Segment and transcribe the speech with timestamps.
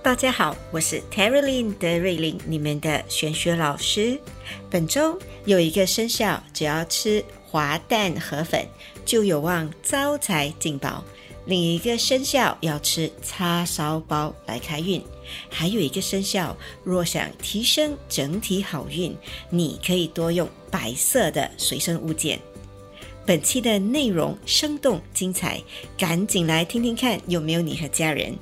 [0.00, 4.18] 大家好，我是 Terry Lin 德瑞琳，你们的玄学老师。
[4.70, 8.64] 本周有一个生肖，只要吃滑蛋河粉，
[9.04, 11.04] 就有望招财进宝；
[11.46, 15.00] 另一个生肖要吃叉烧包来开运；
[15.50, 19.14] 还有一个生肖，若想提升整体好运，
[19.50, 22.38] 你可以多用白色的随身物件。
[23.26, 25.60] 本期的内容生动精彩，
[25.98, 28.34] 赶紧来听听看，有没有你和家人？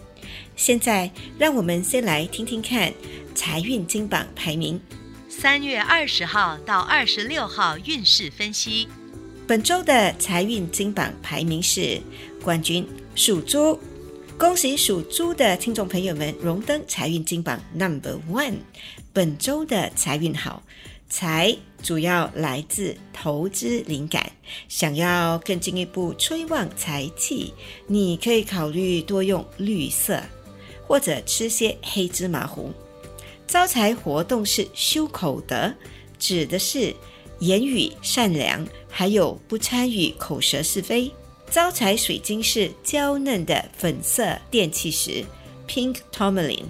[0.56, 2.90] 现在，让我们先来听听看
[3.34, 4.80] 财运金榜排名。
[5.28, 8.88] 三月二十号到二十六号运势分析。
[9.46, 12.00] 本周的财运金榜排名是
[12.42, 13.78] 冠军属猪，
[14.38, 18.56] 恭喜属猪的听众朋友们荣登财运金榜 Number One。
[19.12, 20.62] 本周的财运好，
[21.10, 24.32] 财主要来自投资灵感，
[24.68, 27.52] 想要更进一步催旺财气，
[27.86, 30.22] 你可以考虑多用绿色。
[30.86, 32.72] 或者吃些黑芝麻糊。
[33.46, 35.72] 招财活动是修口德，
[36.18, 36.94] 指的是
[37.38, 41.10] 言语善良，还有不参与口舌是非。
[41.48, 45.24] 招财水晶是娇嫩的粉色电气石
[45.68, 46.64] （Pink Tourmaline）。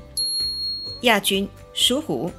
[1.02, 2.30] 亚军属虎，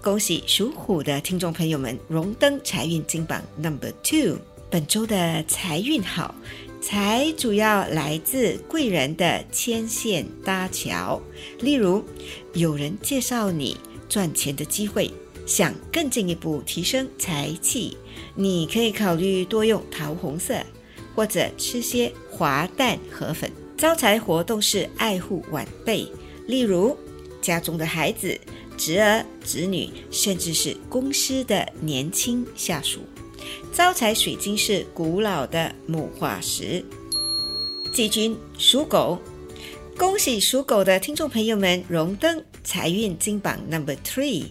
[0.00, 4.38] 恭喜属虎的听众朋友们荣登财运金榜 Number Two。
[4.70, 6.32] 本周的财运好。
[6.80, 11.20] 财主要来自贵人的牵线搭桥，
[11.60, 12.02] 例如
[12.54, 13.76] 有人介绍你
[14.08, 15.10] 赚钱的机会，
[15.46, 17.98] 想更进一步提升财气，
[18.34, 20.58] 你可以考虑多用桃红色，
[21.14, 23.50] 或者吃些滑蛋河粉。
[23.76, 26.10] 招财活动是爱护晚辈，
[26.46, 26.96] 例如
[27.42, 28.38] 家中的孩子、
[28.78, 33.00] 侄儿、侄女，甚至是公司的年轻下属。
[33.72, 36.84] 招财水晶是古老的木化石。
[37.92, 39.18] 季军属狗，
[39.96, 44.44] 恭喜属狗的听众朋友们荣登财运金榜 Number Three。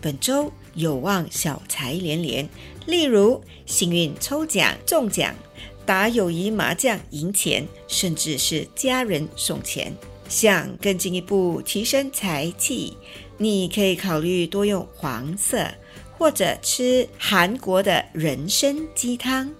[0.00, 2.48] 本周有望小财连连，
[2.86, 5.34] 例如幸运抽奖中奖、
[5.84, 9.92] 打友谊麻将赢钱，甚至是家人送钱。
[10.28, 12.96] 想更进一步提升财气，
[13.38, 15.66] 你可以考虑多用黄色。
[16.16, 19.52] 或者吃韩国的人参鸡汤。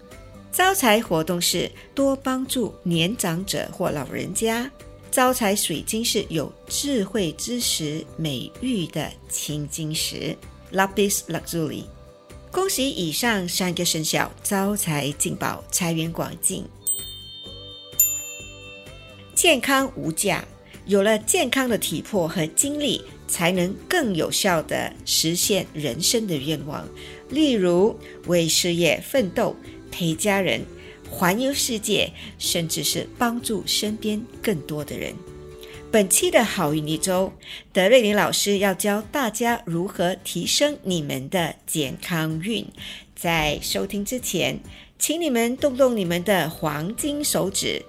[0.51, 4.71] 招财活动是多帮助年长者或老人家。
[5.11, 10.37] 招财水晶是有智慧之石美誉的青金石
[10.73, 11.85] （Lapis Lazuli）。
[12.51, 16.65] 恭喜以上三个生肖招财进宝，财源广进。
[19.35, 20.43] 健康无价，
[20.87, 23.03] 有了健康的体魄和精力。
[23.27, 26.89] 才能更有效地实现人生的愿望，
[27.29, 29.57] 例如为事业奋斗、
[29.91, 30.65] 陪家人、
[31.11, 35.13] 环游世界，甚至是帮助身边更多的人。
[35.91, 37.33] 本期的好运一周，
[37.73, 42.67] 德瑞琳老师要教大家如何提升你们的健康运。
[43.15, 44.61] 在收听之前，
[44.99, 47.83] 请你们动动你们的黄金手指。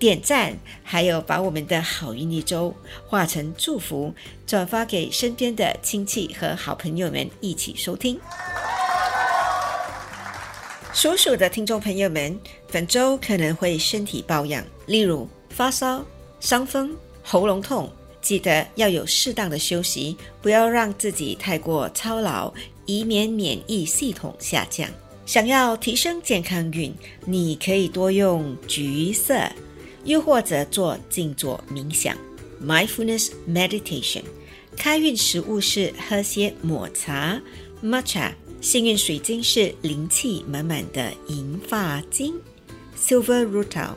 [0.00, 2.74] 点赞，还有把我们的好运一周
[3.06, 4.14] 化成祝福，
[4.46, 8.18] 转发给身边的亲戚和好朋友们一起收听。
[10.94, 12.40] 属鼠的听众朋友们，
[12.72, 16.02] 本周可能会身体抱恙，例如发烧、
[16.40, 17.92] 伤风、喉咙痛，
[18.22, 22.50] 记得要有适当的休息，不要让自己太过操劳，
[22.86, 24.88] 以免免疫系统下降。
[25.26, 26.90] 想要提升健康运，
[27.26, 29.38] 你可以多用橘色。
[30.04, 32.16] 又或者做静坐冥想
[32.62, 34.22] （mindfulness meditation）。
[34.76, 37.40] 开运食物是喝些抹茶
[37.82, 38.32] （matcha）。
[38.60, 42.34] 幸运水晶是灵气满满的银发晶
[42.94, 43.94] （silver rutil）。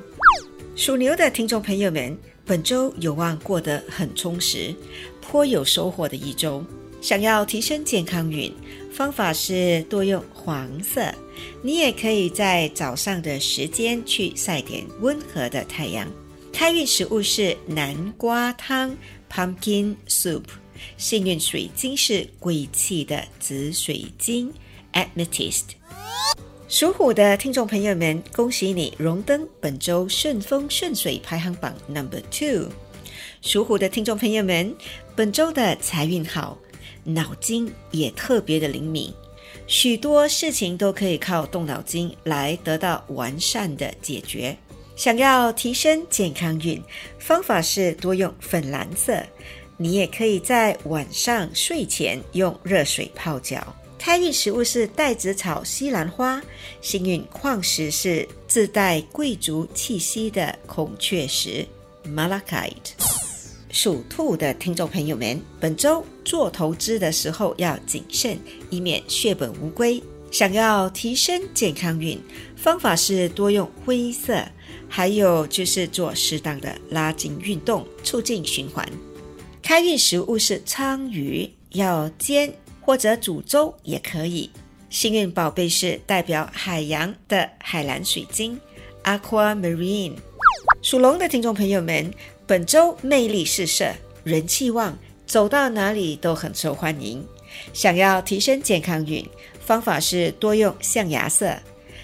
[0.75, 4.73] 属牛的听众朋友们，本周有望过得很充实，
[5.21, 6.63] 颇有收获的一周。
[7.03, 8.49] 想要提升健康运，
[8.89, 11.13] 方法是多用黄色。
[11.61, 16.09] 你也可以在早上的时间去晒点温和的太阳。
[16.53, 18.95] 开运食物是南瓜汤
[19.29, 20.43] （pumpkin soup）。
[20.95, 24.49] 幸运水晶是贵气的紫水晶
[24.93, 25.63] （amethyst）。
[26.69, 32.69] 属虎的听众朋友们，恭喜你荣登本周顺风顺水排行榜 Number Two。
[33.41, 34.73] 属虎的听众朋友们，
[35.17, 36.57] 本周的财运好，
[37.03, 39.13] 脑筋也特别的灵敏，
[39.67, 44.55] 许多事情都可以靠动脑筋来得到完善的解决。
[44.95, 46.81] 想要提升健康运，
[47.17, 49.21] 方法是多用粉蓝色。
[49.75, 53.75] 你也可以在晚上睡前用热水泡脚。
[53.97, 56.41] 开运食物是带子草西兰花，
[56.79, 61.65] 幸运矿石是自带贵族气息的孔雀石
[62.05, 63.22] （Malachite）。
[63.73, 68.37] 属兔的听众朋友们，本周做投资的时候要谨慎，
[68.69, 70.01] 以免血本无归。
[70.29, 72.21] 想要提升健康运，
[72.55, 74.45] 方法是多用灰色。
[74.87, 78.87] 还有就是做适当的拉筋运动，促进循环。
[79.63, 84.51] 开运食物是鲳鱼，要煎或者煮粥也可以。
[84.91, 88.59] 幸运宝贝是代表海洋的海蓝水晶
[89.03, 90.13] （Aquamarine）。
[90.93, 92.13] 属龙的听众朋友们，
[92.45, 93.91] 本周魅力四射，
[94.23, 94.95] 人气旺，
[95.25, 97.25] 走到哪里都很受欢迎。
[97.73, 99.27] 想要提升健康运，
[99.59, 101.57] 方法是多用象牙色。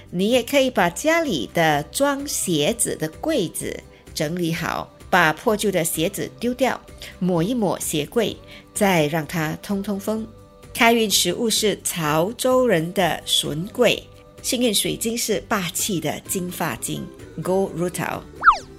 [0.09, 3.79] 你也可以把家里的装鞋子的柜子
[4.15, 6.81] 整理好，把破旧的鞋子丢掉，
[7.19, 8.35] 抹一抹鞋柜，
[8.73, 10.27] 再让它通通风。
[10.73, 14.01] 开运食物是潮州人的笋桂，
[14.41, 17.05] 幸运水晶是霸气的金发晶
[17.43, 18.21] （Gold Rutil）。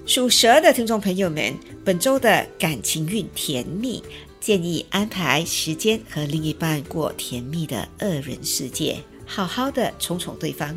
[0.05, 1.53] 属蛇的听众朋友们，
[1.85, 4.03] 本周的感情运甜蜜，
[4.39, 10.75] 建议安排时间和另一半过甜蜜的二人世界，好好的宠宠对方。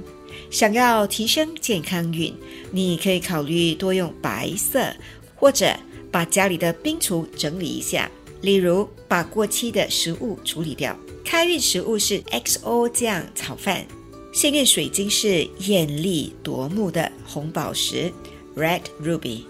[0.50, 2.32] 想要提升健康运，
[2.71, 4.94] 你可以考虑多用白色，
[5.35, 5.75] 或者
[6.12, 8.09] 把家里的冰橱整理一下，
[8.43, 10.97] 例如把过期的食物处理掉。
[11.25, 13.87] 开运食物是 XO 酱炒饭，
[14.32, 18.12] 幸运水晶是艳丽夺目的红宝石
[18.56, 19.45] Red Ruby。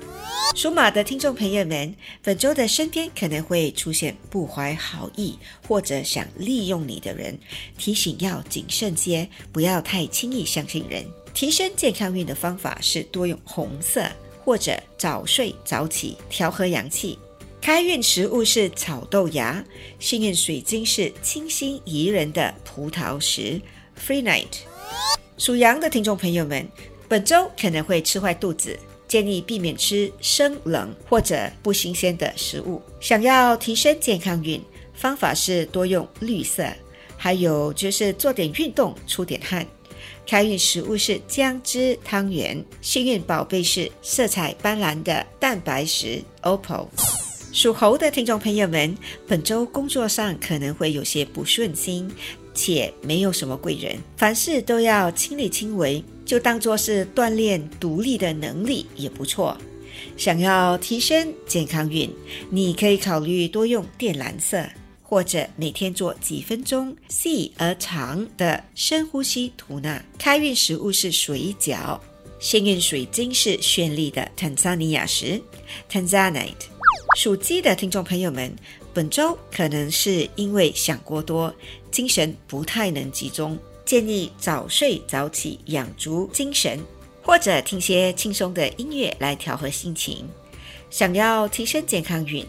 [0.55, 1.93] 属马的听众朋友们，
[2.23, 5.37] 本周的身边可能会出现不怀好意
[5.67, 7.37] 或者想利用你的人，
[7.77, 11.05] 提醒要谨慎些，不要太轻易相信人。
[11.33, 14.09] 提升健康运的方法是多用红色，
[14.45, 17.19] 或者早睡早起，调和阳气。
[17.61, 19.65] 开运食物是炒豆芽，
[19.99, 23.61] 幸运水晶是清新宜人的葡萄石
[23.99, 24.59] Free Night。
[25.39, 26.69] 属羊的听众朋友们，
[27.09, 28.79] 本周可能会吃坏肚子。
[29.06, 32.81] 建议避免吃生冷或者不新鲜的食物。
[33.01, 34.61] 想要提升健康运，
[34.95, 36.67] 方法是多用绿色，
[37.17, 39.67] 还有就是做点运动，出点汗。
[40.27, 46.87] 开运食物是姜汁汤圆，幸运宝贝是色彩斑斓的蛋白石 Opal。
[47.53, 48.97] 属猴的听众朋友们，
[49.29, 52.11] 本周工作上可能会有些不顺心。
[52.55, 59.56] 且没有什么贵人，凡事都要亲力亲为，就当做是锻炼独立的能力也不错。
[60.17, 62.09] 想要提升健康运，
[62.51, 64.65] 你可以考虑多用靛蓝色，
[65.03, 70.03] 或者每天做几分钟细而长的深呼吸吐纳。
[70.19, 71.99] 开运食物是水饺，
[72.39, 75.41] 幸运水晶是绚丽的坦桑尼亚石
[75.91, 76.53] （Tanzanite）。
[77.17, 78.53] 属鸡的听众朋友们，
[78.93, 81.53] 本周可能是因为想过多，
[81.94, 86.81] 精神不太能集中，建议早睡早起养足精神，
[87.22, 90.29] 或者听些轻松的音乐来调和心情。
[90.91, 92.44] 想要提升健康运，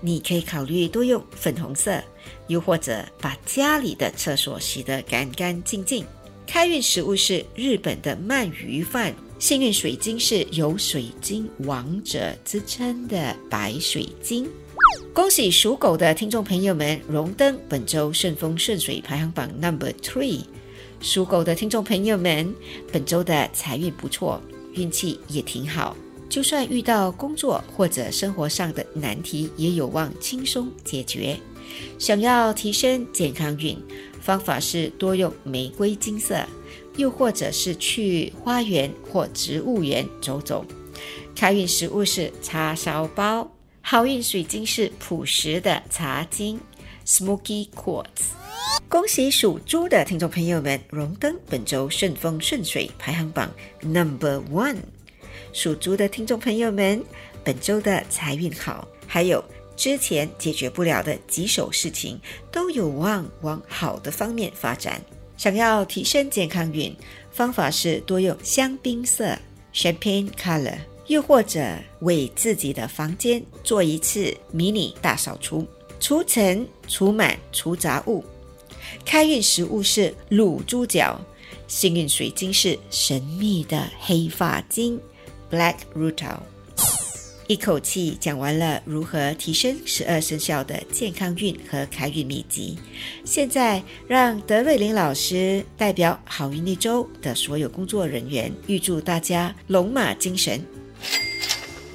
[0.00, 2.02] 你可以考虑多用粉红色，
[2.48, 6.04] 又或者把家里的厕所洗得干干净净。
[6.44, 9.14] 开运食物是日本的鳗鱼饭。
[9.38, 14.50] 幸运水晶是有“水晶王者”之称的白水晶。
[15.12, 20.44] 恭喜属狗的听众朋友们荣登本周顺风顺水排行榜 Number Three。
[21.00, 22.54] 属狗的听众朋友们，
[22.92, 24.40] 本周的财运不错，
[24.74, 25.96] 运气也挺好。
[26.28, 31.38] 就算遇到工作或者生活上的难题，也有望轻松解决。
[31.98, 33.76] 想要提升健康运，
[34.20, 36.36] 方法是多用玫瑰金色。
[36.96, 40.64] 又或者是去花园或植物园走走。
[41.36, 43.48] 开运食物是叉烧包，
[43.90, 46.60] 好运水晶是朴实的茶晶
[47.06, 48.34] （Smoky Quartz）。
[48.86, 54.76] 恭喜属猪的听众朋友们荣登本周顺风顺水排行榜 Number One。
[55.54, 57.02] 属猪的听众朋友们，
[57.42, 59.42] 本周的财运好，还有
[59.74, 62.20] 之前解决不了的棘手事情，
[62.52, 65.00] 都有望往好的方面发展。
[65.38, 66.94] 想要提升健康运，
[67.32, 69.34] 方法是多用香槟色
[69.72, 70.76] （champagne color），
[71.08, 71.60] 又或者
[72.00, 75.66] 为自己的房间做一次迷你大扫除，
[75.98, 78.24] 除尘、除螨、除杂物。
[79.04, 81.20] 开运食物是卤猪脚，
[81.66, 85.00] 幸运水晶是神秘的黑发晶
[85.50, 86.38] （black rutil）。
[87.46, 92.78] 一口气讲完了如何提升十二生肖的健康运和开运秘籍，
[93.24, 100.62] 现在让德瑞琳老师代表好运一周的所有工作人员，预祝大家龙马精神。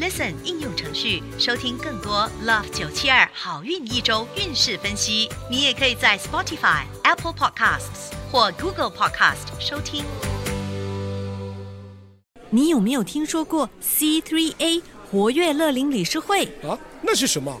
[0.00, 5.28] Listen 应用程序收听更多 Love 九七二好运一周运势分析。
[5.50, 10.04] 你也可以在 Spotify、Apple Podcasts 或 Google Podcast 收听。
[12.48, 16.46] 你有没有听说过 C3A 活跃乐龄理事会？
[16.66, 17.60] 啊，那是什么？